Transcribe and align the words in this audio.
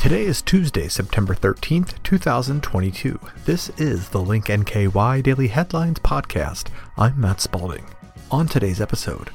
Today 0.00 0.24
is 0.24 0.42
Tuesday, 0.42 0.88
September 0.88 1.34
13th, 1.34 2.02
2022. 2.02 3.18
This 3.46 3.70
is 3.78 4.10
the 4.10 4.20
Link 4.20 4.46
NKY 4.46 5.22
Daily 5.22 5.48
Headlines 5.48 5.98
Podcast. 5.98 6.68
I'm 6.98 7.20
Matt 7.20 7.40
Spalding. 7.40 7.86
On 8.30 8.46
today's 8.46 8.80
episode, 8.80 9.30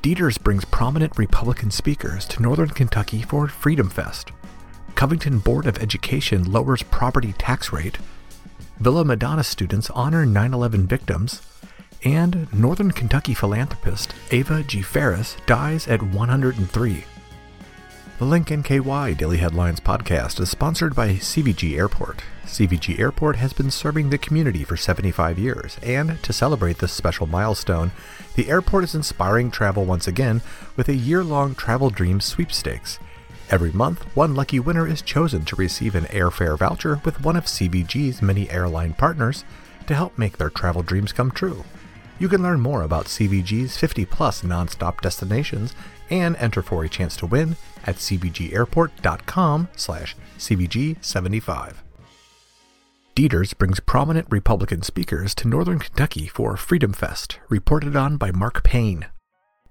Deters 0.00 0.38
brings 0.38 0.64
prominent 0.64 1.18
Republican 1.18 1.72
speakers 1.72 2.24
to 2.26 2.40
Northern 2.40 2.68
Kentucky 2.68 3.22
for 3.22 3.48
Freedom 3.48 3.90
Fest. 3.90 4.30
Covington 4.94 5.40
Board 5.40 5.66
of 5.66 5.78
Education 5.78 6.50
lowers 6.52 6.84
property 6.84 7.32
tax 7.32 7.72
rate. 7.72 7.98
Villa 8.78 9.04
Madonna 9.04 9.42
students 9.42 9.90
honor 9.90 10.24
9 10.24 10.54
11 10.54 10.86
victims. 10.86 11.42
And 12.04 12.52
Northern 12.52 12.92
Kentucky 12.92 13.34
philanthropist 13.34 14.14
Eva 14.30 14.62
G. 14.62 14.82
Farris 14.82 15.36
dies 15.46 15.88
at 15.88 16.00
103. 16.00 17.04
The 18.18 18.24
Link 18.24 18.48
NKY 18.48 19.16
Daily 19.16 19.38
Headlines 19.38 19.80
podcast 19.80 20.38
is 20.38 20.48
sponsored 20.48 20.94
by 20.94 21.14
CVG 21.14 21.76
Airport. 21.76 22.22
CVG 22.44 23.00
Airport 23.00 23.36
has 23.36 23.52
been 23.52 23.70
serving 23.70 24.10
the 24.10 24.18
community 24.18 24.62
for 24.62 24.76
75 24.76 25.40
years, 25.40 25.76
and 25.82 26.22
to 26.22 26.32
celebrate 26.32 26.78
this 26.78 26.92
special 26.92 27.26
milestone, 27.26 27.90
the 28.36 28.48
airport 28.48 28.84
is 28.84 28.94
inspiring 28.94 29.50
travel 29.50 29.84
once 29.84 30.06
again 30.06 30.40
with 30.76 30.88
a 30.88 30.94
year 30.94 31.24
long 31.24 31.54
Travel 31.56 31.90
Dreams 31.90 32.24
sweepstakes. 32.24 33.00
Every 33.50 33.72
month, 33.72 34.04
one 34.16 34.34
lucky 34.34 34.60
winner 34.60 34.86
is 34.86 35.02
chosen 35.02 35.44
to 35.46 35.56
receive 35.56 35.94
an 35.94 36.04
airfare 36.04 36.56
voucher 36.56 37.00
with 37.04 37.22
one 37.22 37.36
of 37.36 37.46
CVG's 37.46 38.22
many 38.22 38.48
airline 38.50 38.94
partners 38.94 39.44
to 39.88 39.94
help 39.94 40.16
make 40.16 40.38
their 40.38 40.50
travel 40.50 40.82
dreams 40.82 41.12
come 41.12 41.30
true. 41.32 41.64
You 42.18 42.28
can 42.28 42.42
learn 42.42 42.60
more 42.60 42.82
about 42.82 43.06
CVG's 43.06 43.76
50 43.76 44.04
plus 44.06 44.42
nonstop 44.42 45.00
destinations 45.00 45.74
and 46.10 46.36
enter 46.36 46.62
for 46.62 46.82
a 46.84 46.88
chance 46.88 47.16
to 47.18 47.26
win 47.26 47.56
at 47.86 47.96
cvgairport.com 47.96 49.68
slash 49.76 50.16
cvg75. 50.38 51.74
Deters 53.14 53.52
brings 53.52 53.80
prominent 53.80 54.26
Republican 54.30 54.82
speakers 54.82 55.34
to 55.34 55.48
Northern 55.48 55.78
Kentucky 55.78 56.28
for 56.28 56.56
Freedom 56.56 56.92
Fest, 56.92 57.38
reported 57.48 57.96
on 57.96 58.16
by 58.16 58.30
Mark 58.30 58.62
Payne. 58.62 59.06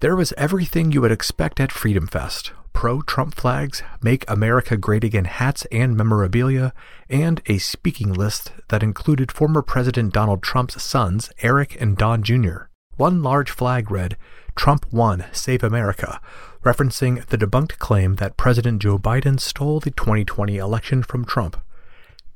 There 0.00 0.14
was 0.14 0.34
everything 0.36 0.92
you 0.92 1.00
would 1.00 1.12
expect 1.12 1.58
at 1.58 1.72
Freedom 1.72 2.06
Fest 2.06 2.52
pro 2.78 3.02
Trump 3.02 3.34
flags, 3.34 3.82
Make 4.00 4.24
America 4.30 4.76
Great 4.76 5.02
Again 5.02 5.24
hats 5.24 5.66
and 5.72 5.96
memorabilia, 5.96 6.72
and 7.08 7.42
a 7.46 7.58
speaking 7.58 8.12
list 8.12 8.52
that 8.68 8.84
included 8.84 9.32
former 9.32 9.62
President 9.62 10.14
Donald 10.14 10.44
Trump's 10.44 10.80
sons, 10.80 11.28
Eric 11.42 11.76
and 11.80 11.96
Don 11.96 12.22
Jr. 12.22 12.68
One 12.96 13.20
large 13.20 13.50
flag 13.50 13.90
read, 13.90 14.16
Trump 14.54 14.86
won, 14.92 15.24
save 15.32 15.64
America, 15.64 16.20
referencing 16.64 17.26
the 17.26 17.36
debunked 17.36 17.78
claim 17.78 18.14
that 18.14 18.36
President 18.36 18.80
Joe 18.80 18.96
Biden 18.96 19.40
stole 19.40 19.80
the 19.80 19.90
2020 19.90 20.56
election 20.58 21.02
from 21.02 21.24
Trump. 21.24 21.60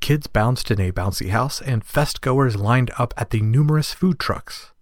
Kids 0.01 0.27
bounced 0.27 0.69
in 0.69 0.81
a 0.81 0.91
bouncy 0.91 1.29
house, 1.29 1.61
and 1.61 1.85
fest 1.85 2.19
goers 2.19 2.57
lined 2.57 2.91
up 2.97 3.13
at 3.15 3.29
the 3.29 3.39
numerous 3.39 3.93
food 3.93 4.19
trucks 4.19 4.73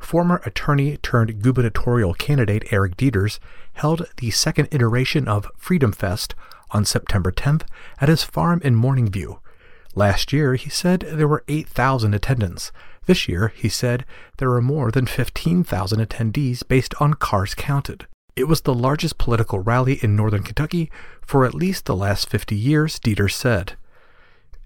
former 0.00 0.40
attorney 0.44 0.96
turned 0.96 1.42
gubernatorial 1.42 2.14
candidate 2.14 2.64
Eric 2.72 2.96
Deters 2.96 3.38
held 3.74 4.06
the 4.16 4.30
second 4.30 4.68
iteration 4.70 5.28
of 5.28 5.50
Freedom 5.56 5.92
Fest 5.92 6.34
on 6.70 6.84
September 6.84 7.32
10th 7.32 7.62
at 8.00 8.08
his 8.08 8.24
farm 8.24 8.60
in 8.64 8.76
Morningview. 8.76 9.38
Last 9.94 10.32
year, 10.32 10.54
he 10.54 10.70
said 10.70 11.00
there 11.00 11.28
were 11.28 11.44
8,000 11.48 12.14
attendants. 12.14 12.70
This 13.06 13.28
year, 13.28 13.52
he 13.56 13.68
said 13.68 14.04
there 14.36 14.50
were 14.50 14.62
more 14.62 14.90
than 14.90 15.06
15,000 15.06 16.06
attendees 16.06 16.66
based 16.66 16.94
on 17.00 17.14
cars 17.14 17.54
counted. 17.54 18.06
It 18.36 18.44
was 18.44 18.60
the 18.60 18.74
largest 18.74 19.18
political 19.18 19.58
rally 19.58 19.98
in 20.02 20.14
northern 20.14 20.42
Kentucky 20.42 20.90
for 21.20 21.44
at 21.44 21.54
least 21.54 21.86
the 21.86 21.96
last 21.96 22.28
50 22.28 22.54
years, 22.54 22.98
Dieter 22.98 23.30
said. 23.30 23.76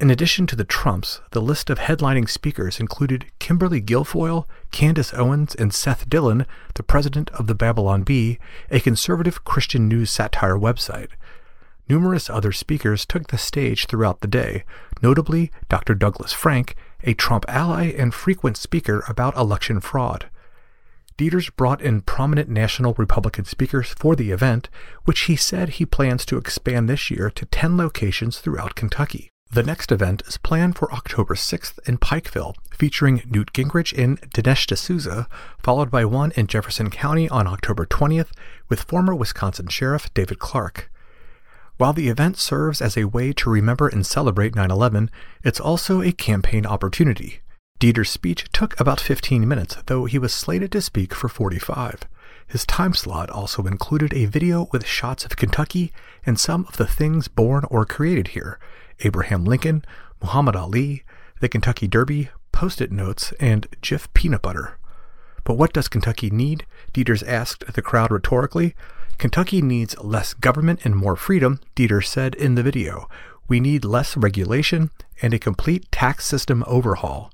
In 0.00 0.10
addition 0.10 0.48
to 0.48 0.56
the 0.56 0.64
Trumps, 0.64 1.20
the 1.30 1.40
list 1.40 1.70
of 1.70 1.78
headlining 1.78 2.28
speakers 2.28 2.80
included 2.80 3.26
Kimberly 3.38 3.80
Guilfoyle, 3.80 4.44
Candace 4.72 5.14
Owens, 5.14 5.54
and 5.54 5.72
Seth 5.72 6.08
Dillon, 6.10 6.46
the 6.74 6.82
president 6.82 7.30
of 7.30 7.46
the 7.46 7.54
Babylon 7.54 8.02
Bee, 8.02 8.40
a 8.72 8.80
conservative 8.80 9.44
Christian 9.44 9.86
news 9.86 10.10
satire 10.10 10.56
website. 10.56 11.10
Numerous 11.88 12.28
other 12.28 12.50
speakers 12.50 13.06
took 13.06 13.28
the 13.28 13.38
stage 13.38 13.86
throughout 13.86 14.20
the 14.20 14.26
day, 14.26 14.64
notably 15.00 15.52
Dr. 15.68 15.94
Douglas 15.94 16.32
Frank, 16.32 16.74
a 17.04 17.14
Trump 17.14 17.44
ally 17.46 17.92
and 17.96 18.12
frequent 18.12 18.56
speaker 18.56 19.04
about 19.08 19.36
election 19.36 19.78
fraud. 19.78 20.28
Deters 21.16 21.50
brought 21.50 21.80
in 21.80 22.00
prominent 22.00 22.48
national 22.48 22.94
Republican 22.94 23.44
speakers 23.44 23.90
for 23.96 24.16
the 24.16 24.32
event, 24.32 24.68
which 25.04 25.20
he 25.22 25.36
said 25.36 25.68
he 25.68 25.86
plans 25.86 26.26
to 26.26 26.36
expand 26.36 26.88
this 26.88 27.12
year 27.12 27.30
to 27.30 27.46
10 27.46 27.76
locations 27.76 28.40
throughout 28.40 28.74
Kentucky. 28.74 29.30
The 29.52 29.62
next 29.62 29.92
event 29.92 30.22
is 30.26 30.36
planned 30.36 30.76
for 30.76 30.92
October 30.92 31.34
6th 31.34 31.78
in 31.86 31.98
Pikeville, 31.98 32.54
featuring 32.76 33.22
Newt 33.26 33.52
Gingrich 33.52 33.96
and 33.96 34.20
Dinesh 34.32 34.66
D'Souza, 34.66 35.28
followed 35.62 35.90
by 35.90 36.04
one 36.04 36.32
in 36.32 36.48
Jefferson 36.48 36.90
County 36.90 37.28
on 37.28 37.46
October 37.46 37.86
20th 37.86 38.30
with 38.68 38.82
former 38.82 39.14
Wisconsin 39.14 39.68
Sheriff 39.68 40.12
David 40.12 40.40
Clarke. 40.40 40.90
While 41.76 41.92
the 41.92 42.08
event 42.08 42.36
serves 42.36 42.80
as 42.80 42.96
a 42.96 43.04
way 43.04 43.32
to 43.34 43.50
remember 43.50 43.88
and 43.88 44.06
celebrate 44.06 44.54
9 44.54 44.70
11, 44.70 45.10
it's 45.42 45.60
also 45.60 46.02
a 46.02 46.12
campaign 46.12 46.66
opportunity. 46.66 47.40
Deters' 47.78 48.10
speech 48.10 48.46
took 48.52 48.78
about 48.78 49.00
15 49.00 49.46
minutes, 49.46 49.76
though 49.86 50.04
he 50.04 50.18
was 50.18 50.32
slated 50.32 50.72
to 50.72 50.80
speak 50.80 51.12
for 51.14 51.28
45. 51.28 52.02
His 52.46 52.64
time 52.64 52.94
slot 52.94 53.30
also 53.30 53.66
included 53.66 54.14
a 54.14 54.26
video 54.26 54.68
with 54.72 54.86
shots 54.86 55.24
of 55.24 55.36
Kentucky 55.36 55.92
and 56.24 56.38
some 56.38 56.66
of 56.68 56.76
the 56.76 56.86
things 56.86 57.26
born 57.26 57.64
or 57.70 57.84
created 57.84 58.28
here, 58.28 58.58
Abraham 59.00 59.44
Lincoln, 59.44 59.84
Muhammad 60.22 60.56
Ali, 60.56 61.04
the 61.40 61.48
Kentucky 61.48 61.86
Derby, 61.86 62.30
post 62.52 62.80
it 62.80 62.92
notes, 62.92 63.32
and 63.40 63.68
Jif 63.82 64.08
peanut 64.14 64.42
butter. 64.42 64.78
But 65.44 65.54
what 65.54 65.72
does 65.72 65.88
Kentucky 65.88 66.30
need? 66.30 66.66
Deters 66.92 67.22
asked 67.22 67.72
the 67.74 67.82
crowd 67.82 68.10
rhetorically. 68.10 68.74
Kentucky 69.18 69.60
needs 69.60 69.98
less 69.98 70.34
government 70.34 70.80
and 70.84 70.96
more 70.96 71.16
freedom, 71.16 71.60
Deters 71.74 72.08
said 72.08 72.34
in 72.34 72.54
the 72.54 72.62
video. 72.62 73.08
We 73.46 73.60
need 73.60 73.84
less 73.84 74.16
regulation 74.16 74.90
and 75.20 75.34
a 75.34 75.38
complete 75.38 75.90
tax 75.92 76.24
system 76.24 76.64
overhaul. 76.66 77.30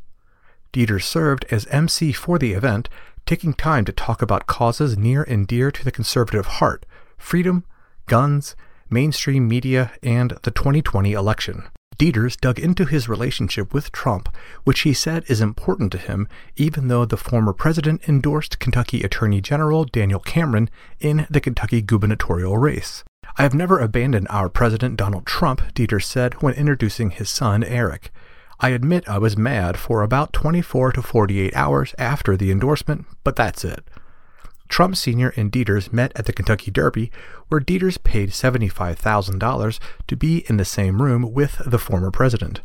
Deters 0.72 1.04
served 1.04 1.44
as 1.50 1.66
MC 1.66 2.12
for 2.12 2.38
the 2.38 2.53
event, 2.53 2.88
taking 3.27 3.54
time 3.54 3.84
to 3.84 3.92
talk 3.92 4.22
about 4.22 4.47
causes 4.47 4.98
near 4.98 5.22
and 5.22 5.47
dear 5.47 5.71
to 5.71 5.84
the 5.84 5.92
conservative 5.92 6.47
heart 6.47 6.84
freedom, 7.16 7.65
guns, 8.06 8.56
mainstream 8.90 9.48
media, 9.48 9.92
and 10.02 10.32
the 10.42 10.50
2020 10.50 11.12
election. 11.12 11.64
Deters 12.00 12.34
dug 12.34 12.58
into 12.58 12.86
his 12.86 13.10
relationship 13.10 13.74
with 13.74 13.92
Trump, 13.92 14.34
which 14.64 14.80
he 14.80 14.94
said 14.94 15.22
is 15.28 15.42
important 15.42 15.92
to 15.92 15.98
him, 15.98 16.28
even 16.56 16.88
though 16.88 17.04
the 17.04 17.18
former 17.18 17.52
president 17.52 18.00
endorsed 18.08 18.58
Kentucky 18.58 19.02
Attorney 19.02 19.42
General 19.42 19.84
Daniel 19.84 20.20
Cameron 20.20 20.70
in 20.98 21.26
the 21.28 21.42
Kentucky 21.42 21.82
gubernatorial 21.82 22.56
race. 22.56 23.04
I 23.36 23.42
have 23.42 23.52
never 23.52 23.78
abandoned 23.78 24.28
our 24.30 24.48
president 24.48 24.96
Donald 24.96 25.26
Trump, 25.26 25.60
Deters 25.74 26.06
said 26.06 26.42
when 26.42 26.54
introducing 26.54 27.10
his 27.10 27.28
son 27.28 27.62
Eric. 27.62 28.10
I 28.60 28.70
admit 28.70 29.08
I 29.08 29.18
was 29.18 29.36
mad 29.36 29.78
for 29.78 30.02
about 30.02 30.32
24 30.32 30.92
to 30.92 31.02
48 31.02 31.54
hours 31.54 31.94
after 31.98 32.36
the 32.36 32.50
endorsement, 32.50 33.04
but 33.24 33.36
that's 33.36 33.64
it. 33.64 33.84
Trump 34.70 34.97
Sr. 34.97 35.34
and 35.36 35.50
Deters 35.50 35.92
met 35.92 36.12
at 36.14 36.25
the 36.25 36.32
Kentucky 36.32 36.70
Derby, 36.70 37.10
where 37.48 37.60
Deters 37.60 37.98
paid 37.98 38.31
$75,000 38.31 39.78
to 40.06 40.16
be 40.16 40.44
in 40.48 40.56
the 40.56 40.64
same 40.64 41.03
room 41.03 41.34
with 41.34 41.60
the 41.66 41.78
former 41.78 42.12
president. 42.12 42.62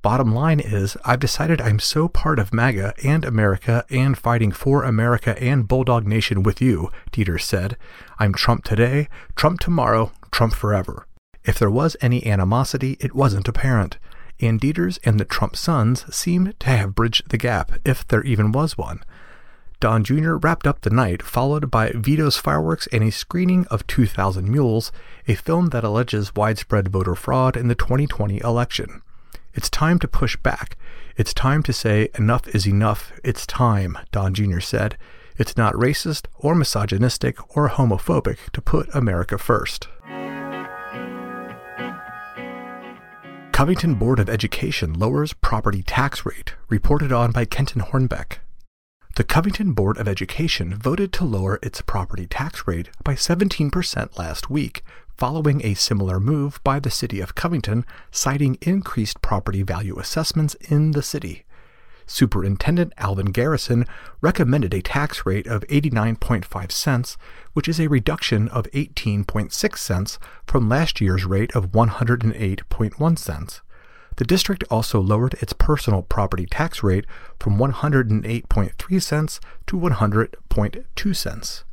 Bottom 0.00 0.34
line 0.34 0.58
is, 0.58 0.96
I've 1.04 1.20
decided 1.20 1.60
I'm 1.60 1.78
so 1.78 2.08
part 2.08 2.38
of 2.38 2.52
MAGA 2.52 2.94
and 3.04 3.24
America 3.24 3.84
and 3.90 4.18
fighting 4.18 4.52
for 4.52 4.84
America 4.84 5.40
and 5.40 5.68
Bulldog 5.68 6.06
Nation 6.06 6.42
with 6.42 6.60
you, 6.60 6.90
Deters 7.12 7.44
said. 7.44 7.76
I'm 8.18 8.32
Trump 8.32 8.64
today, 8.64 9.08
Trump 9.36 9.60
tomorrow, 9.60 10.12
Trump 10.32 10.54
forever. 10.54 11.06
If 11.44 11.58
there 11.58 11.70
was 11.70 11.94
any 12.00 12.26
animosity, 12.26 12.96
it 13.00 13.14
wasn't 13.14 13.48
apparent. 13.48 13.98
And 14.40 14.58
Deters 14.58 14.98
and 15.04 15.20
the 15.20 15.24
Trump 15.24 15.56
sons 15.56 16.04
seemed 16.14 16.58
to 16.60 16.70
have 16.70 16.94
bridged 16.94 17.28
the 17.28 17.38
gap, 17.38 17.72
if 17.84 18.06
there 18.08 18.22
even 18.24 18.50
was 18.50 18.78
one. 18.78 19.00
Don 19.84 20.02
Jr. 20.02 20.36
wrapped 20.36 20.66
up 20.66 20.80
the 20.80 20.88
night, 20.88 21.20
followed 21.20 21.70
by 21.70 21.92
Vito's 21.94 22.38
fireworks 22.38 22.86
and 22.86 23.04
a 23.04 23.12
screening 23.12 23.66
of 23.66 23.86
2000 23.86 24.50
Mules, 24.50 24.90
a 25.28 25.34
film 25.34 25.66
that 25.66 25.84
alleges 25.84 26.34
widespread 26.34 26.88
voter 26.88 27.14
fraud 27.14 27.54
in 27.54 27.68
the 27.68 27.74
2020 27.74 28.40
election. 28.40 29.02
It's 29.52 29.68
time 29.68 29.98
to 29.98 30.08
push 30.08 30.38
back. 30.38 30.78
It's 31.18 31.34
time 31.34 31.62
to 31.64 31.74
say 31.74 32.08
enough 32.16 32.48
is 32.48 32.66
enough. 32.66 33.12
It's 33.22 33.46
time, 33.46 33.98
Don 34.10 34.32
Jr. 34.32 34.60
said. 34.60 34.96
It's 35.36 35.54
not 35.54 35.74
racist 35.74 36.28
or 36.38 36.54
misogynistic 36.54 37.54
or 37.54 37.68
homophobic 37.68 38.38
to 38.54 38.62
put 38.62 38.88
America 38.94 39.36
first. 39.36 39.88
Covington 43.52 43.96
Board 43.96 44.18
of 44.18 44.30
Education 44.30 44.94
lowers 44.94 45.34
property 45.34 45.82
tax 45.82 46.24
rate, 46.24 46.54
reported 46.70 47.12
on 47.12 47.32
by 47.32 47.44
Kenton 47.44 47.82
Hornbeck. 47.82 48.38
The 49.16 49.22
Covington 49.22 49.74
Board 49.74 49.96
of 49.98 50.08
Education 50.08 50.74
voted 50.74 51.12
to 51.12 51.24
lower 51.24 51.60
its 51.62 51.80
property 51.80 52.26
tax 52.26 52.66
rate 52.66 52.90
by 53.04 53.14
17% 53.14 54.18
last 54.18 54.50
week, 54.50 54.82
following 55.16 55.64
a 55.64 55.74
similar 55.74 56.18
move 56.18 56.58
by 56.64 56.80
the 56.80 56.90
City 56.90 57.20
of 57.20 57.36
Covington, 57.36 57.86
citing 58.10 58.58
increased 58.60 59.22
property 59.22 59.62
value 59.62 60.00
assessments 60.00 60.56
in 60.68 60.90
the 60.90 61.02
city. 61.02 61.44
Superintendent 62.06 62.92
Alvin 62.98 63.26
Garrison 63.26 63.86
recommended 64.20 64.74
a 64.74 64.82
tax 64.82 65.24
rate 65.24 65.46
of 65.46 65.62
89.5 65.68 66.72
cents, 66.72 67.16
which 67.52 67.68
is 67.68 67.78
a 67.78 67.86
reduction 67.86 68.48
of 68.48 68.66
18.6 68.72 69.78
cents 69.78 70.18
from 70.44 70.68
last 70.68 71.00
year's 71.00 71.24
rate 71.24 71.54
of 71.54 71.70
108.1 71.70 73.16
cents. 73.16 73.60
The 74.16 74.24
district 74.24 74.64
also 74.70 75.00
lowered 75.00 75.34
its 75.34 75.52
personal 75.52 76.02
property 76.02 76.46
tax 76.46 76.82
rate 76.82 77.04
from 77.40 77.58
108.3 77.58 79.02
cents 79.02 79.40
to 79.66 79.76
100.2 79.76 81.16
cents. 81.16 81.64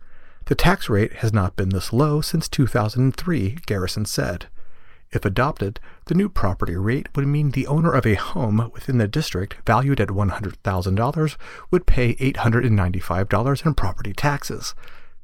The 0.45 0.55
tax 0.55 0.89
rate 0.89 1.13
has 1.13 1.31
not 1.31 1.55
been 1.55 1.69
this 1.69 1.93
low 1.93 2.21
since 2.21 2.49
2003, 2.49 3.57
Garrison 3.65 4.05
said. 4.05 4.47
If 5.11 5.25
adopted, 5.25 5.79
the 6.05 6.15
new 6.15 6.29
property 6.29 6.75
rate 6.75 7.09
would 7.15 7.27
mean 7.27 7.51
the 7.51 7.67
owner 7.67 7.91
of 7.91 8.05
a 8.05 8.15
home 8.15 8.71
within 8.73 8.97
the 8.97 9.07
district 9.07 9.57
valued 9.65 9.99
at 9.99 10.07
$100,000 10.07 11.37
would 11.69 11.85
pay 11.85 12.15
$895 12.15 13.65
in 13.65 13.73
property 13.73 14.13
taxes. 14.13 14.73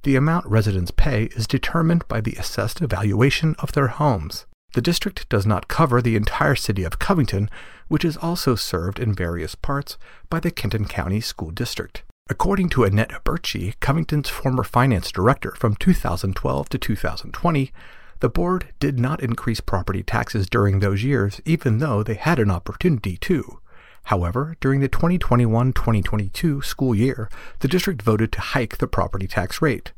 The 0.04 0.16
amount 0.16 0.46
residents 0.46 0.92
pay 0.92 1.25
is 1.36 1.48
determined 1.48 2.08
by 2.08 2.22
the 2.22 2.36
assessed 2.36 2.80
valuation 2.80 3.56
of 3.60 3.72
their 3.72 3.88
homes. 3.88 4.46
The 4.74 4.81
district 4.81 5.28
does 5.30 5.46
not 5.46 5.68
cover 5.68 6.02
the 6.02 6.16
entire 6.16 6.56
city 6.56 6.84
of 6.84 7.00
Covington, 7.00 7.50
which 7.88 8.06
is 8.06 8.18
also 8.18 8.56
served 8.56 9.00
in 9.00 9.14
various 9.14 9.56
parts 9.56 9.98
by 10.30 10.40
the 10.40 10.52
Kenton 10.52 10.86
County 10.86 11.22
School 11.22 11.52
District. 11.52 12.04
According 12.30 12.69
to 12.69 12.84
Annette 12.84 13.24
Birchie, 13.24 13.80
Covington's 13.80 14.30
former 14.30 14.64
finance 14.64 15.12
director 15.12 15.54
from 15.56 15.75
2012 15.78 16.69
to 16.69 16.78
2020, 16.78 17.72
the 18.19 18.30
board 18.30 18.68
did 18.80 19.00
not 19.00 19.24
increase 19.24 19.62
property 19.62 20.04
taxes 20.04 20.50
during 20.50 20.80
those 20.80 21.04
years, 21.04 21.40
even 21.46 21.78
though 21.78 22.04
they 22.04 22.16
had 22.16 22.40
an 22.40 22.52
opportunity 22.52 23.16
to. 23.18 23.60
However, 24.06 24.58
during 24.60 24.81
the 24.81 24.88
2021 24.88 25.74
2022 25.74 26.62
school 26.62 26.96
year, 26.96 27.30
the 27.60 27.68
district 27.68 28.02
voted 28.02 28.31
to 28.34 28.42
hike 28.42 28.78
the 28.78 28.88
property 28.88 29.28
tax 29.28 29.62
rate. 29.62 29.92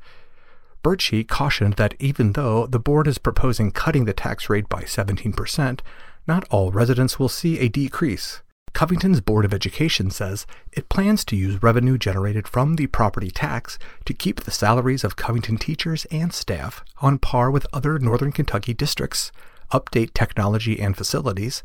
Birchie 0.83 1.27
cautioned 1.27 1.73
that 1.73 1.93
even 1.99 2.33
though 2.33 2.65
the 2.65 2.79
board 2.79 3.07
is 3.07 3.17
proposing 3.17 3.71
cutting 3.71 4.05
the 4.05 4.13
tax 4.13 4.49
rate 4.49 4.69
by 4.69 4.83
17%, 4.83 5.81
not 6.27 6.47
all 6.49 6.71
residents 6.71 7.19
will 7.19 7.29
see 7.29 7.59
a 7.59 7.67
decrease. 7.67 8.41
Covington's 8.73 9.19
Board 9.19 9.45
of 9.45 9.53
Education 9.53 10.11
says 10.11 10.45
it 10.71 10.89
plans 10.89 11.25
to 11.25 11.35
use 11.35 11.63
revenue 11.63 11.97
generated 11.97 12.47
from 12.47 12.75
the 12.75 12.87
property 12.87 13.31
tax 13.31 13.79
to 14.05 14.13
keep 14.13 14.41
the 14.41 14.51
salaries 14.51 15.03
of 15.03 15.15
Covington 15.15 15.57
teachers 15.57 16.05
and 16.11 16.31
staff 16.31 16.83
on 17.01 17.17
par 17.17 17.49
with 17.49 17.67
other 17.73 17.97
Northern 17.99 18.31
Kentucky 18.31 18.73
districts, 18.73 19.31
update 19.71 20.13
technology 20.13 20.79
and 20.79 20.95
facilities, 20.95 21.63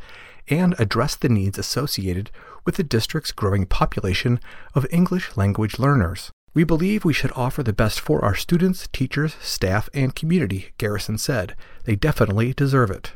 and 0.48 0.74
address 0.78 1.14
the 1.14 1.28
needs 1.28 1.58
associated 1.58 2.30
with 2.64 2.76
the 2.76 2.82
district's 2.82 3.32
growing 3.32 3.66
population 3.66 4.40
of 4.74 4.86
English 4.90 5.36
language 5.36 5.78
learners. 5.78 6.30
We 6.54 6.62
believe 6.62 7.04
we 7.04 7.12
should 7.12 7.32
offer 7.34 7.64
the 7.64 7.72
best 7.72 7.98
for 7.98 8.24
our 8.24 8.36
students, 8.36 8.88
teachers, 8.92 9.34
staff, 9.42 9.88
and 9.92 10.14
community, 10.14 10.72
Garrison 10.78 11.18
said. 11.18 11.56
They 11.82 11.96
definitely 11.96 12.54
deserve 12.54 12.92
it. 12.92 13.12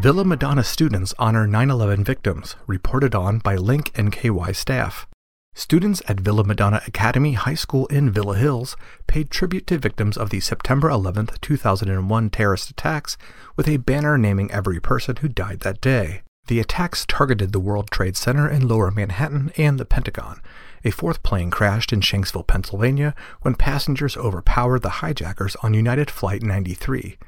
Villa 0.00 0.24
Madonna 0.24 0.64
students 0.64 1.12
honor 1.18 1.46
9 1.46 1.68
11 1.68 2.04
victims, 2.04 2.56
reported 2.66 3.14
on 3.14 3.38
by 3.38 3.56
Link 3.56 3.92
NKY 3.92 4.56
staff. 4.56 5.06
Students 5.54 6.00
at 6.08 6.20
Villa 6.20 6.42
Madonna 6.42 6.80
Academy 6.86 7.34
High 7.34 7.54
School 7.54 7.84
in 7.88 8.10
Villa 8.10 8.38
Hills 8.38 8.78
paid 9.06 9.30
tribute 9.30 9.66
to 9.66 9.76
victims 9.76 10.16
of 10.16 10.30
the 10.30 10.40
September 10.40 10.88
11, 10.88 11.28
2001 11.42 12.30
terrorist 12.30 12.70
attacks 12.70 13.18
with 13.56 13.68
a 13.68 13.76
banner 13.76 14.16
naming 14.16 14.50
every 14.50 14.80
person 14.80 15.16
who 15.16 15.28
died 15.28 15.60
that 15.60 15.82
day. 15.82 16.22
The 16.50 16.58
attacks 16.58 17.06
targeted 17.06 17.52
the 17.52 17.60
World 17.60 17.92
Trade 17.92 18.16
Center 18.16 18.50
in 18.50 18.66
lower 18.66 18.90
Manhattan 18.90 19.52
and 19.56 19.78
the 19.78 19.84
Pentagon. 19.84 20.40
A 20.84 20.90
fourth 20.90 21.22
plane 21.22 21.48
crashed 21.48 21.92
in 21.92 22.00
Shanksville, 22.00 22.44
Pennsylvania, 22.44 23.14
when 23.42 23.54
passengers 23.54 24.16
overpowered 24.16 24.82
the 24.82 24.98
hijackers 24.98 25.54
on 25.62 25.74
United 25.74 26.10
Flight 26.10 26.42
93. 26.42 27.18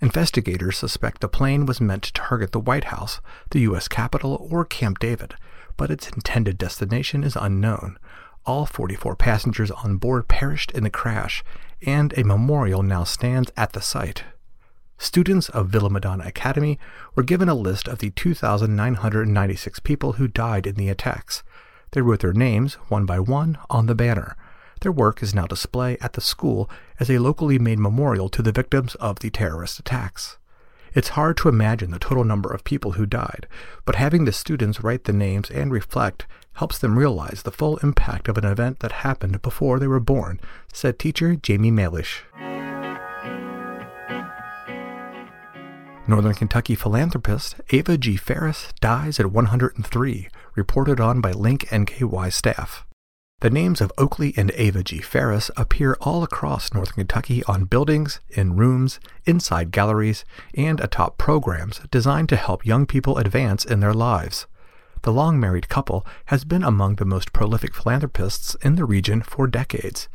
Investigators 0.00 0.78
suspect 0.78 1.20
the 1.20 1.28
plane 1.28 1.64
was 1.64 1.80
meant 1.80 2.02
to 2.02 2.12
target 2.12 2.50
the 2.50 2.58
White 2.58 2.86
House, 2.86 3.20
the 3.52 3.60
U.S. 3.60 3.86
Capitol, 3.86 4.48
or 4.50 4.64
Camp 4.64 4.98
David, 4.98 5.36
but 5.76 5.92
its 5.92 6.08
intended 6.08 6.58
destination 6.58 7.22
is 7.22 7.36
unknown. 7.36 8.00
All 8.44 8.66
44 8.66 9.14
passengers 9.14 9.70
on 9.70 9.98
board 9.98 10.26
perished 10.26 10.72
in 10.72 10.82
the 10.82 10.90
crash, 10.90 11.44
and 11.86 12.12
a 12.18 12.24
memorial 12.24 12.82
now 12.82 13.04
stands 13.04 13.52
at 13.56 13.74
the 13.74 13.80
site. 13.80 14.24
Students 15.02 15.48
of 15.48 15.68
Villa 15.68 15.90
Madonna 15.90 16.28
Academy 16.28 16.78
were 17.16 17.24
given 17.24 17.48
a 17.48 17.56
list 17.56 17.88
of 17.88 17.98
the 17.98 18.10
2,996 18.10 19.80
people 19.80 20.12
who 20.12 20.28
died 20.28 20.64
in 20.64 20.76
the 20.76 20.88
attacks. 20.88 21.42
They 21.90 22.00
wrote 22.00 22.20
their 22.20 22.32
names, 22.32 22.74
one 22.86 23.04
by 23.04 23.18
one, 23.18 23.58
on 23.68 23.86
the 23.86 23.96
banner. 23.96 24.36
Their 24.80 24.92
work 24.92 25.20
is 25.20 25.34
now 25.34 25.48
displayed 25.48 25.98
at 26.00 26.12
the 26.12 26.20
school 26.20 26.70
as 27.00 27.10
a 27.10 27.18
locally 27.18 27.58
made 27.58 27.80
memorial 27.80 28.28
to 28.28 28.42
the 28.42 28.52
victims 28.52 28.94
of 28.94 29.18
the 29.18 29.30
terrorist 29.30 29.80
attacks. 29.80 30.38
It's 30.94 31.08
hard 31.08 31.36
to 31.38 31.48
imagine 31.48 31.90
the 31.90 31.98
total 31.98 32.22
number 32.22 32.52
of 32.52 32.62
people 32.62 32.92
who 32.92 33.04
died, 33.04 33.48
but 33.84 33.96
having 33.96 34.24
the 34.24 34.32
students 34.32 34.84
write 34.84 35.02
the 35.02 35.12
names 35.12 35.50
and 35.50 35.72
reflect 35.72 36.26
helps 36.54 36.78
them 36.78 36.96
realize 36.96 37.42
the 37.42 37.50
full 37.50 37.78
impact 37.78 38.28
of 38.28 38.38
an 38.38 38.44
event 38.44 38.78
that 38.78 38.92
happened 38.92 39.42
before 39.42 39.80
they 39.80 39.88
were 39.88 39.98
born, 39.98 40.38
said 40.72 41.00
teacher 41.00 41.34
Jamie 41.34 41.72
Malish. 41.72 42.20
Northern 46.08 46.34
Kentucky 46.34 46.74
philanthropist 46.74 47.54
Eva 47.70 47.96
G. 47.96 48.16
Farris 48.16 48.72
dies 48.80 49.20
at 49.20 49.30
103, 49.30 50.28
reported 50.56 50.98
on 50.98 51.20
by 51.20 51.30
Link 51.30 51.68
NKY 51.68 52.32
staff. 52.32 52.84
The 53.40 53.50
names 53.50 53.80
of 53.80 53.92
Oakley 53.96 54.34
and 54.36 54.50
Eva 54.52 54.82
G. 54.82 54.98
Farris 54.98 55.48
appear 55.56 55.96
all 56.00 56.24
across 56.24 56.74
northern 56.74 56.94
Kentucky 56.94 57.44
on 57.44 57.66
buildings, 57.66 58.20
in 58.30 58.56
rooms, 58.56 58.98
inside 59.26 59.70
galleries, 59.70 60.24
and 60.54 60.80
atop 60.80 61.18
programs 61.18 61.80
designed 61.92 62.28
to 62.30 62.36
help 62.36 62.66
young 62.66 62.84
people 62.84 63.18
advance 63.18 63.64
in 63.64 63.78
their 63.78 63.94
lives. 63.94 64.46
The 65.02 65.12
long 65.12 65.38
married 65.38 65.68
couple 65.68 66.04
has 66.26 66.44
been 66.44 66.64
among 66.64 66.96
the 66.96 67.04
most 67.04 67.32
prolific 67.32 67.76
philanthropists 67.76 68.56
in 68.56 68.74
the 68.74 68.84
region 68.84 69.22
for 69.22 69.46
decades. 69.46 70.08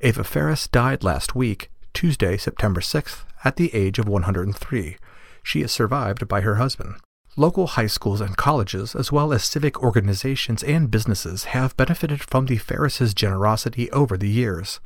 Eva 0.00 0.24
Farris 0.24 0.66
died 0.66 1.04
last 1.04 1.34
week, 1.34 1.70
Tuesday, 1.92 2.38
September 2.38 2.80
6th, 2.80 3.24
at 3.44 3.56
the 3.56 3.74
age 3.74 3.98
of 3.98 4.08
103. 4.08 4.96
She 5.46 5.62
is 5.62 5.70
survived 5.70 6.26
by 6.26 6.40
her 6.40 6.56
husband. 6.56 6.96
Local 7.36 7.68
high 7.68 7.86
schools 7.86 8.20
and 8.20 8.36
colleges, 8.36 8.96
as 8.96 9.12
well 9.12 9.32
as 9.32 9.44
civic 9.44 9.80
organizations 9.80 10.64
and 10.64 10.90
businesses, 10.90 11.44
have 11.54 11.76
benefited 11.76 12.20
from 12.20 12.46
the 12.46 12.56
Farris's 12.56 13.14
generosity 13.14 13.88
over 13.92 14.16
the 14.16 14.28
years. 14.28 14.80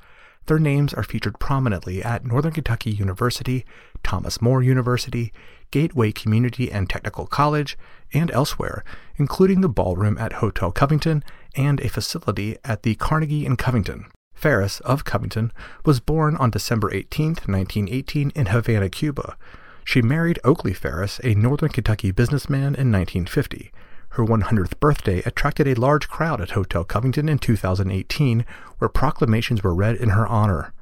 Their 0.45 0.59
names 0.59 0.93
are 0.93 1.03
featured 1.03 1.41
prominently 1.41 2.05
at 2.05 2.27
Northern 2.27 2.53
Kentucky 2.53 2.91
University, 2.91 3.65
Thomas 4.03 4.43
More 4.43 4.63
University, 4.63 5.33
Gateway 5.71 6.13
Community 6.13 6.71
and 6.71 6.91
Technical 6.91 7.27
College, 7.27 7.79
and 8.13 8.31
elsewhere, 8.31 8.85
including 9.17 9.63
the 9.63 9.69
ballroom 9.71 10.19
at 10.19 10.35
Hotel 10.45 10.71
Covington 10.73 11.25
and 11.57 11.81
a 11.81 11.89
facility 11.89 12.59
at 12.67 12.83
the 12.83 12.97
Carnegie 12.97 13.47
in 13.47 13.57
Covington. 13.57 14.09
Farris 14.35 14.81
of 14.81 15.07
Covington 15.07 15.55
was 15.87 16.01
born 16.01 16.37
on 16.37 16.51
December 16.51 16.93
18, 16.93 17.29
1918, 17.47 18.31
in 18.35 18.47
Havana, 18.47 18.91
Cuba. 18.91 19.39
She 19.85 20.03
married 20.03 20.39
Oakley 20.45 20.73
Farris, 20.73 21.21
a 21.25 21.35
northern 21.35 21.71
Kentucky 21.71 22.11
businessman, 22.11 22.75
in 22.75 22.93
1950. 22.93 23.73
Her 24.11 24.25
100th 24.25 24.79
birthday 24.81 25.21
attracted 25.21 25.69
a 25.69 25.75
large 25.75 26.09
crowd 26.09 26.41
at 26.41 26.51
Hotel 26.51 26.85
Covington 26.85 27.29
in 27.29 27.39
2018, 27.39 28.45
where 28.79 28.89
proclamations 28.89 29.63
were 29.63 29.75
read 29.75 29.97
in 29.97 30.11
her 30.11 30.27
honor. 30.27 30.73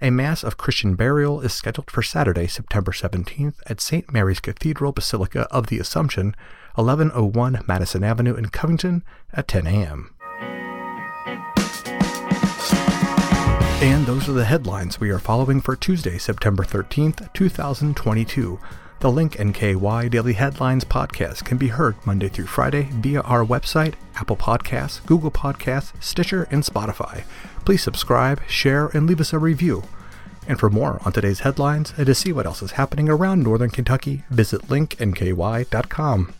A 0.00 0.10
Mass 0.10 0.42
of 0.42 0.56
Christian 0.56 0.94
burial 0.94 1.40
is 1.40 1.52
scheduled 1.52 1.90
for 1.90 2.02
Saturday, 2.02 2.46
September 2.46 2.90
17th 2.90 3.54
at 3.66 3.80
St. 3.80 4.12
Mary's 4.12 4.40
Cathedral 4.40 4.92
Basilica 4.92 5.46
of 5.50 5.68
the 5.68 5.78
Assumption, 5.78 6.34
1101 6.74 7.64
Madison 7.68 8.02
Avenue 8.02 8.34
in 8.34 8.46
Covington 8.46 9.04
at 9.32 9.46
10 9.46 9.66
a.m. 9.66 10.14
And 13.82 14.06
those 14.06 14.28
are 14.28 14.32
the 14.32 14.44
headlines 14.44 15.00
we 15.00 15.10
are 15.10 15.18
following 15.18 15.60
for 15.60 15.74
Tuesday, 15.74 16.16
September 16.16 16.62
13th, 16.62 17.32
2022. 17.32 18.60
The 19.00 19.10
Link 19.10 19.32
NKY 19.32 20.08
Daily 20.08 20.34
Headlines 20.34 20.84
podcast 20.84 21.44
can 21.44 21.58
be 21.58 21.66
heard 21.66 21.96
Monday 22.06 22.28
through 22.28 22.46
Friday 22.46 22.90
via 22.92 23.22
our 23.22 23.44
website, 23.44 23.94
Apple 24.14 24.36
Podcasts, 24.36 25.04
Google 25.04 25.32
Podcasts, 25.32 26.00
Stitcher, 26.00 26.46
and 26.52 26.62
Spotify. 26.62 27.24
Please 27.64 27.82
subscribe, 27.82 28.40
share, 28.46 28.86
and 28.86 29.08
leave 29.08 29.20
us 29.20 29.32
a 29.32 29.40
review. 29.40 29.82
And 30.46 30.60
for 30.60 30.70
more 30.70 31.00
on 31.04 31.12
today's 31.12 31.40
headlines 31.40 31.92
and 31.96 32.06
to 32.06 32.14
see 32.14 32.32
what 32.32 32.46
else 32.46 32.62
is 32.62 32.72
happening 32.72 33.08
around 33.08 33.42
Northern 33.42 33.70
Kentucky, 33.70 34.22
visit 34.30 34.62
linknky.com. 34.68 36.34